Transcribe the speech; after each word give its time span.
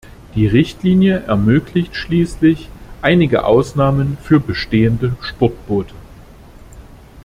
Die 0.33 0.47
Richtlinie 0.47 1.19
ermöglicht 1.27 1.95
schließlich 1.95 2.69
einige 3.03 3.45
Ausnahmen 3.45 4.17
für 4.23 4.39
bestehende 4.39 5.15
Sportboote. 5.21 5.93